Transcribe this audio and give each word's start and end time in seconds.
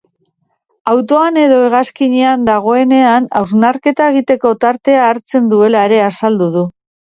Autoan 0.93 1.35
edo 1.41 1.59
hegazkinean 1.65 2.47
dagoenean, 2.47 3.27
hausnarketa 3.41 4.09
egiteko 4.15 4.55
tartea 4.67 5.05
hartzen 5.11 5.53
duela 5.53 5.85
ere 5.91 6.03
azaldu 6.09 6.51
du. 6.59 6.67